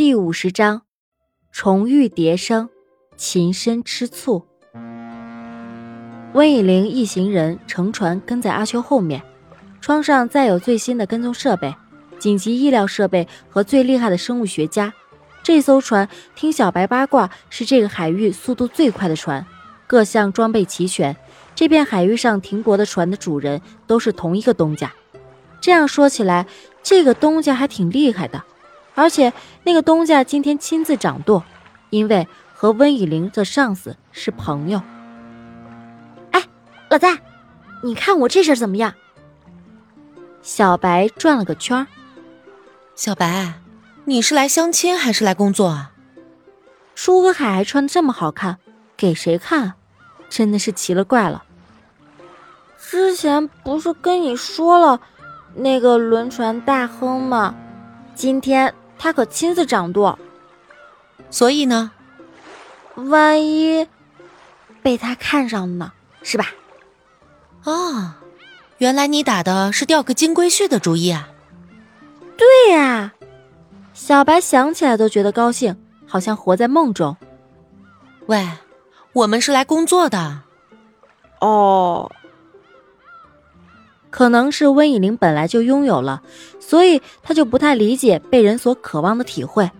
[0.00, 0.80] 第五十章，
[1.52, 2.70] 重遇蝶声，
[3.18, 4.46] 琴声吃醋。
[6.32, 9.22] 温以玲一行人乘船跟在阿秋后面，
[9.82, 11.74] 窗上载有最新的跟踪设备、
[12.18, 14.90] 紧急医疗设备和最厉害的生物学家。
[15.42, 19.44] 这艘船听小白八卦是这个海域速度最快的船，
[19.86, 21.14] 各项装备齐全。
[21.54, 24.90] 这片海域上停泊的船的主人都是同一个东家。
[25.60, 26.46] 这样说起来，
[26.82, 28.42] 这个东家还挺厉害的。
[29.00, 29.32] 而且
[29.64, 31.42] 那个东家今天亲自掌舵，
[31.88, 34.82] 因为和温以玲的上司是朋友。
[36.32, 36.42] 哎，
[36.90, 37.16] 老大，
[37.82, 38.92] 你看我这身怎么样？
[40.42, 41.86] 小白转了个圈儿。
[42.94, 43.54] 小白，
[44.04, 45.92] 你是来相亲还是来工作啊？
[46.94, 48.58] 舒和海还穿的这么好看，
[48.98, 49.76] 给谁看啊？
[50.28, 51.44] 真的是奇了怪了。
[52.78, 55.00] 之前不是跟你说了，
[55.54, 57.54] 那个轮船大亨吗？
[58.14, 58.74] 今天。
[59.02, 60.18] 他可亲自掌舵，
[61.30, 61.90] 所以呢，
[62.94, 63.88] 万一
[64.82, 66.48] 被他看上了呢，是吧？
[67.64, 68.12] 哦，
[68.76, 71.30] 原来你打的是钓个金龟婿的主意啊！
[72.36, 73.14] 对呀，
[73.94, 77.16] 小白想起来都觉得高兴，好像活在梦中。
[78.26, 78.46] 喂，
[79.14, 80.42] 我们是来工作的。
[81.40, 82.12] 哦。
[84.10, 86.22] 可能是温以玲本来就拥有了，
[86.58, 89.70] 所以他就不太理解被人所渴望的体会。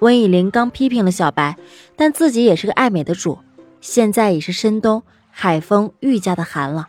[0.00, 1.56] 温以玲刚批评了小白，
[1.96, 3.38] 但自己也是个爱美的主。
[3.80, 6.88] 现在已是深冬，海风愈加的寒了。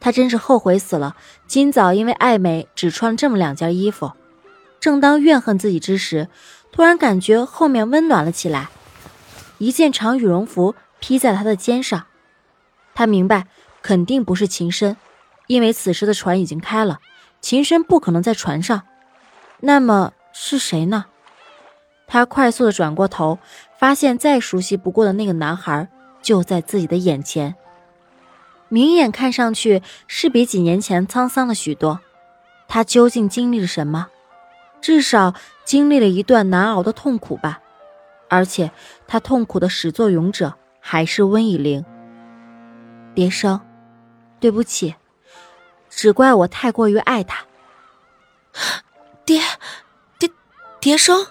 [0.00, 4.12] 他真是后悔死了，今早因为爱美只穿了这么两件衣服。
[4.80, 6.28] 正当怨恨自己之时，
[6.70, 8.68] 突然感觉后面温暖了起来，
[9.58, 12.06] 一件长羽绒服披在他的肩上。
[12.94, 13.46] 他明白，
[13.82, 14.96] 肯定不是情深。
[15.48, 17.00] 因为此时的船已经开了，
[17.40, 18.82] 秦深不可能在船上，
[19.58, 21.06] 那么是谁呢？
[22.06, 23.38] 他快速的转过头，
[23.76, 25.88] 发现再熟悉不过的那个男孩
[26.22, 27.54] 就在自己的眼前，
[28.68, 32.00] 明眼看上去是比几年前沧桑了许多。
[32.68, 34.08] 他究竟经历了什么？
[34.80, 35.34] 至少
[35.64, 37.60] 经历了一段难熬的痛苦吧。
[38.28, 38.70] 而且
[39.06, 41.82] 他痛苦的始作俑者还是温以玲。
[43.14, 43.58] 蝶生，
[44.38, 44.94] 对不起。
[45.98, 47.44] 只怪我太过于爱他，
[49.26, 49.42] 蝶，
[50.16, 50.30] 蝶，
[50.78, 51.26] 蝶生。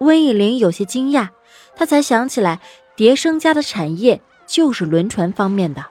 [0.00, 1.30] 温以玲有些惊讶，
[1.74, 2.60] 她才想起来，
[2.96, 5.86] 蝶生家的产业就是轮船方面的。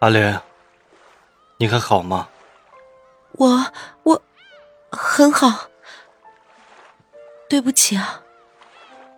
[0.00, 0.38] 阿玲，
[1.56, 2.28] 你还好吗？
[3.32, 3.72] 我
[4.02, 4.22] 我
[4.92, 5.70] 很好，
[7.48, 8.20] 对不起啊。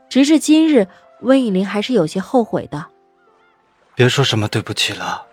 [0.08, 0.86] 直至今日，
[1.22, 2.86] 温以玲还是有些后悔的。
[3.96, 5.26] 别说什么对不起了。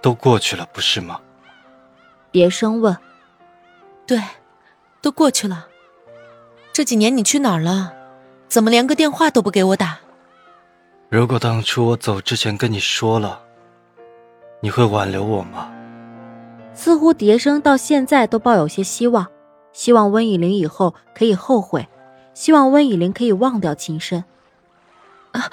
[0.00, 1.20] 都过去了，不是吗？
[2.32, 2.96] 蝶生问。
[4.06, 4.20] 对，
[5.00, 5.68] 都过去了。
[6.72, 7.92] 这几年你去哪儿了？
[8.48, 9.98] 怎么连个电话都不给我打？
[11.08, 13.40] 如果当初我走之前跟你说了，
[14.60, 15.70] 你会挽留我吗？
[16.74, 19.26] 似乎蝶生到现在都抱有些希望，
[19.72, 21.86] 希望温以玲以后可以后悔，
[22.32, 24.24] 希望温以玲可以忘掉情深。
[25.32, 25.50] 啊，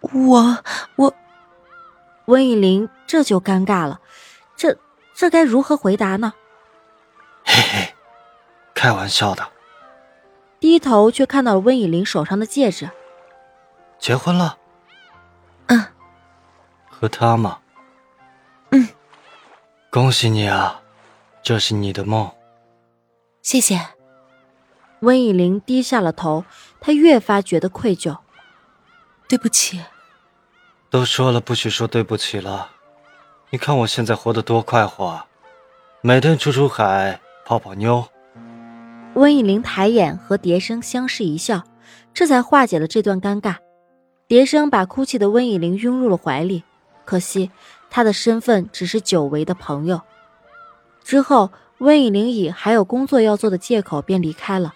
[0.00, 0.58] 我
[0.96, 1.14] 我。
[2.26, 4.00] 温以玲这就尴尬了，
[4.56, 4.76] 这
[5.22, 6.32] 这该如何回答呢？
[7.44, 7.94] 嘿嘿，
[8.74, 9.52] 开玩笑的。
[10.58, 12.90] 低头却看到了温以玲手上的戒指。
[14.00, 14.58] 结婚了？
[15.66, 15.86] 嗯。
[16.90, 17.60] 和他吗？
[18.70, 18.88] 嗯。
[19.92, 20.82] 恭喜你啊，
[21.40, 22.28] 这是你的梦。
[23.42, 23.78] 谢谢。
[25.02, 26.44] 温以玲低下了头，
[26.80, 28.18] 她越发觉得愧疚。
[29.28, 29.80] 对不起。
[30.90, 32.72] 都说了不许说对不起了，
[33.52, 35.26] 你看我现在活得多快活，
[36.00, 38.02] 每天出出海泡泡妞。
[39.12, 41.62] 温以玲抬眼和蝶生相视一笑，
[42.14, 43.56] 这才化解了这段尴尬。
[44.26, 46.64] 蝶生把哭泣的温以玲拥入了怀里，
[47.04, 47.50] 可惜
[47.90, 50.00] 他的身份只是久违的朋友。
[51.04, 54.72] 之后，温以玲以还有工作要做的借口便离开了。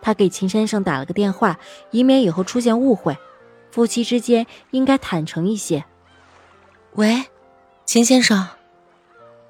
[0.00, 1.58] 他给秦先生打了个电话，
[1.90, 3.18] 以免以后出现误会。
[3.72, 5.84] 夫妻之间应该坦诚一些。
[6.92, 7.24] 喂，
[7.84, 8.48] 秦先生，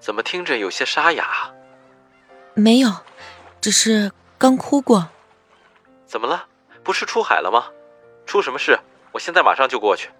[0.00, 1.52] 怎么听着有些沙哑？
[2.54, 2.92] 没有，
[3.60, 5.08] 只是刚哭过。
[6.04, 6.46] 怎么了？
[6.82, 7.66] 不是出海了吗？
[8.26, 8.78] 出什么事？
[9.12, 10.10] 我现在马上就过去。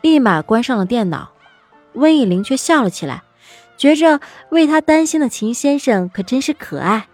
[0.00, 1.32] 立马关上了电脑，
[1.94, 3.24] 温以玲却笑了起来，
[3.76, 4.20] 觉着
[4.50, 7.08] 为他担心的秦先生可真是可爱。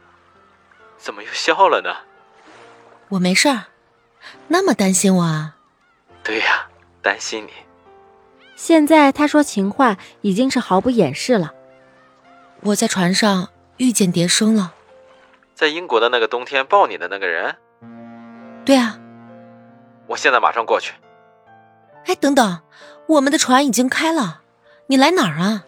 [0.99, 1.97] 怎么又笑了呢？
[3.09, 3.65] 我没事儿，
[4.49, 5.57] 那么担心我啊？
[6.23, 6.69] 对呀，
[7.03, 7.53] 担心你。
[8.65, 11.53] 现在他说情话已经是毫不掩饰了。
[12.63, 14.73] 我在船上遇见蝶生了，
[15.55, 17.57] 在英国的那个冬天抱你的那个人。
[18.65, 18.99] 对啊。
[20.07, 20.95] 我现在马上过去。
[22.07, 22.63] 哎，等等，
[23.07, 24.41] 我们的船已经开了，
[24.87, 25.65] 你来哪儿啊？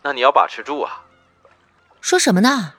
[0.00, 1.04] 那你要把持住啊！
[2.00, 2.72] 说什么呢？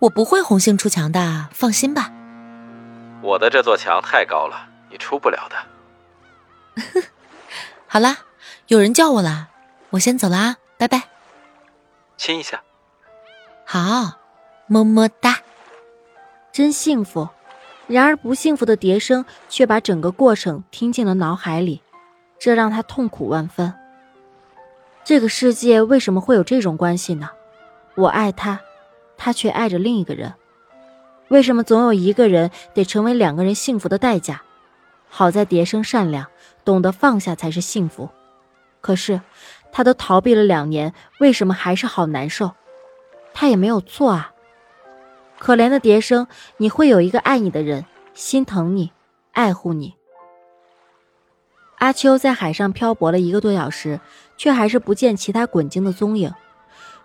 [0.00, 2.12] 我不会红杏出墙的，放心吧。
[3.22, 5.56] 我的这座墙太高了，你出不了的。
[7.88, 8.18] 好啦，
[8.72, 9.50] 有人叫我了，
[9.90, 11.02] 我先走了啊，拜拜。
[12.16, 12.62] 亲一下。
[13.66, 14.18] 好，
[14.66, 15.40] 么么哒。
[16.52, 17.28] 真幸福。
[17.86, 21.82] 然而不幸福的蝶声却把整个过程听进了脑海里，
[22.38, 23.74] 这让他痛苦万分。
[25.04, 27.28] 这个世界为什么会有这种关系呢？
[27.94, 28.58] 我爱他，
[29.18, 30.32] 他却爱着另一个人。
[31.28, 34.40] 为什么总有一个人得成为两个人幸福的代价？
[35.10, 36.26] 好在蝶声善良，
[36.64, 38.08] 懂得放下才是幸福。
[38.82, 39.22] 可是
[39.72, 42.52] 他都逃避了两年，为什么还是好难受？
[43.32, 44.32] 他也没有错啊。
[45.38, 46.26] 可怜的蝶生，
[46.58, 48.92] 你会有一个爱你的人，心疼你，
[49.32, 49.94] 爱护你。
[51.78, 53.98] 阿秋在海上漂泊了一个多小时，
[54.36, 56.32] 却还是不见其他滚鲸的踪影。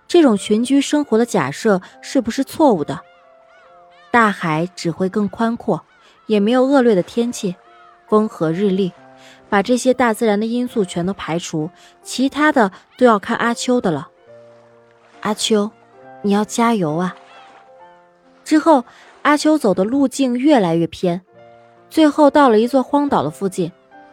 [0.07, 3.01] 这种群居生活的假设是不是错误的？
[4.11, 5.83] 大海只会更宽阔，
[6.27, 7.55] 也没有恶劣的天气，
[8.07, 8.93] 风和日丽。
[9.49, 11.69] 把这些大自然的因素全都排除，
[12.01, 14.09] 其他的都要看阿秋的了。
[15.21, 15.71] 阿秋，
[16.21, 17.15] 你要加油啊！
[18.43, 18.85] 之后，
[19.23, 21.21] 阿秋走的路径越来越偏，
[21.89, 23.71] 最后到了一座荒岛的附近，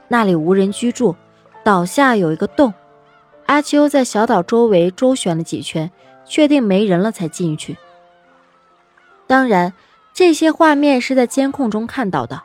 [0.09, 1.15] 那里无人居住，
[1.63, 2.73] 岛下有一个洞。
[3.47, 5.91] 阿秋在小岛周围周旋了几圈，
[6.25, 7.77] 确定没人了才进去。
[9.27, 9.73] 当然，
[10.13, 12.43] 这些画面是在监控中看到的，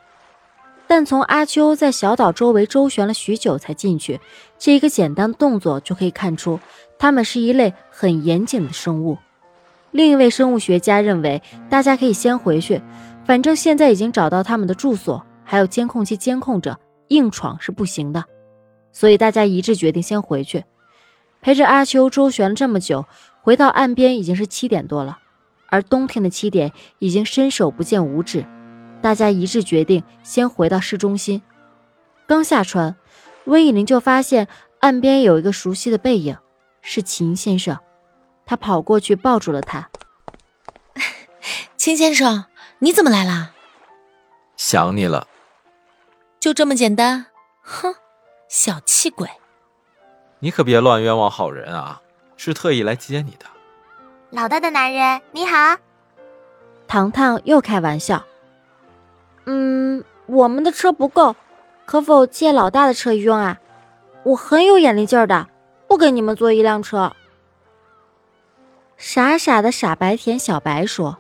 [0.90, 4.20] 但从阿秋在小岛周围周旋了许久才进去，
[4.58, 6.60] 这一个简单的动作就可以看出，
[6.98, 9.16] 他们是一类很严谨的生物。
[9.92, 12.82] 另一位生物学家认为，大家可以先回去，
[13.24, 18.26] 反正现在已经找到他们的住所，还有监控器监控着，硬闯是不行的。
[18.92, 20.66] 所以大家一致决定先回去，
[21.40, 23.06] 陪着阿秋周旋了这么久，
[23.44, 25.20] 回到岸边已经是七点多了，
[25.68, 28.44] 而冬天的七点已经伸手不见五指。
[29.02, 31.42] 大家一致决定先回到市中心。
[32.28, 32.96] 刚下船，
[33.46, 34.48] 温以玲就发现
[34.80, 36.38] 岸边有一个熟悉的背影，
[36.82, 37.78] 是秦先生。
[38.46, 39.90] 他跑过去抱住了他。
[41.78, 42.46] 秦先生，
[42.80, 43.54] 你怎么来了？
[44.58, 45.28] 想你了。
[46.40, 47.28] 就这么简单？
[47.62, 47.96] 哼，
[48.48, 49.30] 小气鬼！
[50.40, 52.02] 你可别乱冤枉好人啊！
[52.38, 53.46] 是特意来接你的。
[54.30, 55.78] 老大的男人，你好。
[56.88, 58.24] 糖糖又开玩笑。
[59.52, 61.36] 嗯，我们的车不够，
[61.88, 63.60] 可否借老大的车用啊？
[64.22, 65.48] 我很有眼力劲儿的，
[65.88, 67.16] 不跟你们坐一辆车。
[68.96, 71.18] 傻傻的傻白甜小白说：“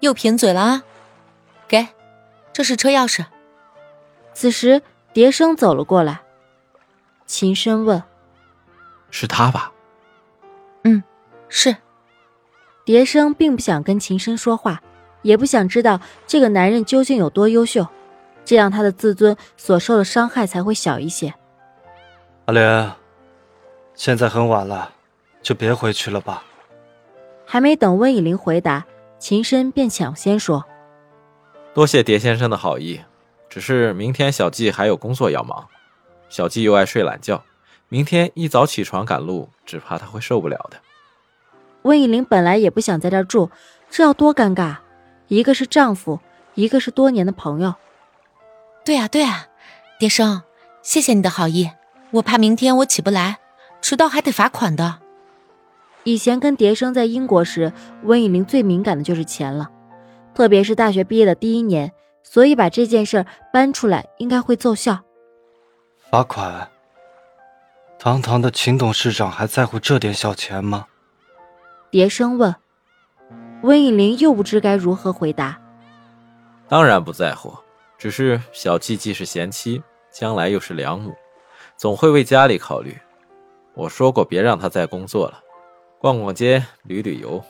[0.00, 0.82] 又贫嘴了啊！
[1.68, 1.86] 给，
[2.52, 3.24] 这是车钥匙。”
[4.34, 4.82] 此时，
[5.12, 6.22] 蝶生走了过来。
[7.24, 8.02] 秦深问
[9.12, 9.70] ：“是他吧
[10.82, 11.04] ？”“嗯，
[11.48, 11.76] 是。”
[12.84, 14.82] 蝶生并不想跟秦深说话，
[15.22, 17.86] 也不想知道这个男人究竟有多优秀，
[18.44, 21.32] 这样他的自尊所受的伤害才会小一些。
[22.46, 22.92] 阿莲，
[23.94, 24.92] 现在很晚了，
[25.42, 26.44] 就别回去了吧。
[27.46, 28.84] 还没等温以玲回答，
[29.18, 30.64] 秦深便抢先说
[31.74, 33.00] ：“多谢蝶先生的好意，
[33.48, 35.68] 只是明天小季还有工作要忙，
[36.28, 37.44] 小季又爱睡懒觉，
[37.88, 40.78] 明天一早起床赶路，只怕他会受不了的。”
[41.82, 43.50] 温以玲本来也不想在这儿住，
[43.90, 44.76] 这要多尴尬！
[45.32, 46.20] 一个是丈夫，
[46.56, 47.76] 一个是多年的朋友。
[48.84, 49.46] 对啊，对啊，
[49.98, 50.42] 蝶生，
[50.82, 51.70] 谢谢你的好意，
[52.10, 53.38] 我怕明天我起不来，
[53.80, 54.98] 迟到还得罚款的。
[56.04, 57.72] 以前跟蝶生在英国时，
[58.02, 59.70] 温以玲最敏感的就是钱了，
[60.34, 65.00] 特别是大学毕业的第一年，所以把这件事搬出来应该会奏效。
[66.10, 66.68] 罚款？
[67.98, 70.88] 堂堂的秦董事长还在乎这点小钱吗？
[71.90, 72.54] 蝶生问。
[73.62, 75.58] 温以玲又不知该如何回答。
[76.68, 77.54] 当然不在乎，
[77.98, 81.14] 只是小季既是贤妻，将来又是良母，
[81.76, 82.96] 总会为家里考虑。
[83.74, 85.40] 我说过别让她再工作了。
[85.98, 87.42] 逛逛街，旅旅游，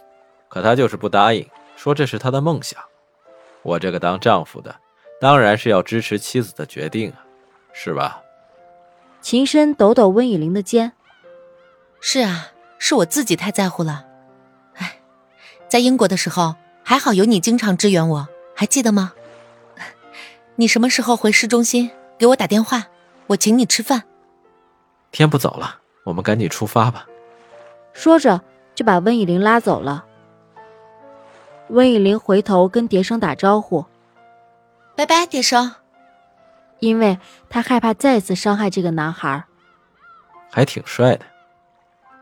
[0.49, 2.78] 可他就是不答应，说这是他的梦想。
[3.62, 4.76] 我这个当丈夫的，
[5.19, 7.25] 当然是要支持妻子的决定啊，
[7.73, 8.21] 是吧？
[9.23, 10.92] 秦深抖抖温以玲的肩，
[11.99, 14.04] 是啊，是我自己太在乎了。
[15.73, 19.14] 哎，在英国的时候，还好有你经常支援我，还记得吗？
[20.57, 22.88] 你什么时候回市中心给我打电话，
[23.29, 24.02] 我请你吃饭。
[25.12, 27.07] 天不早了，我们赶紧出发吧。
[27.95, 28.43] 说着，
[28.75, 30.05] 就把温以玲拉走了。
[31.71, 33.87] 温以玲回头跟蝶生打招呼
[34.95, 35.75] ：“拜拜，蝶生。
[36.81, 39.47] 因为他害怕再次伤害这个男孩。
[40.50, 41.25] 还挺帅的。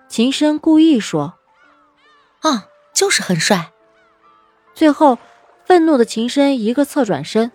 [0.07, 1.35] 秦深故意说
[2.42, 3.73] ：“啊，就是很帅。”
[4.75, 5.18] 最后，
[5.64, 7.50] 愤怒的秦深一个侧转身。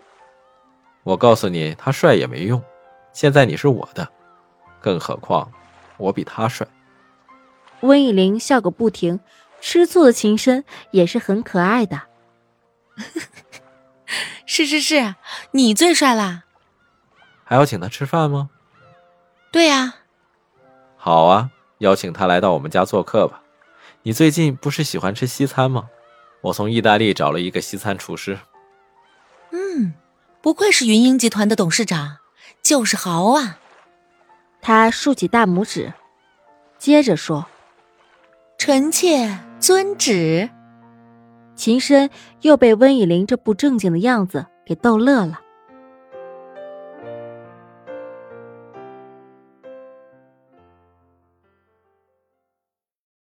[1.03, 2.61] 我告诉你，他帅也没用。
[3.13, 4.07] 现在你是我的，
[4.81, 5.51] 更何况
[5.97, 6.67] 我比他帅。
[7.81, 9.19] 温以玲笑个不停，
[9.61, 12.01] 吃醋的秦深也是很可爱的。
[14.45, 15.15] 是是是，
[15.51, 16.43] 你最帅啦！
[17.43, 18.49] 还要请他吃饭吗？
[19.51, 19.95] 对呀。
[20.97, 23.41] 好啊，邀请他来到我们家做客吧。
[24.07, 25.89] 你最近不是喜欢吃西餐吗？
[26.41, 28.37] 我从意大利找了一个西餐厨师。
[29.51, 29.95] 嗯，
[30.43, 32.17] 不愧是云鹰集团的董事长，
[32.61, 33.57] 就是豪啊！
[34.61, 35.91] 他竖起大拇指，
[36.77, 37.47] 接着说
[38.59, 40.51] ：“臣妾遵旨。”
[41.57, 45.41] 秦深又被温以玲这不正经的样子给逗乐了。